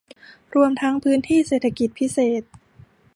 [0.55, 2.43] รวมทั้งพื้นที่เศรษฐกิจพิเศษ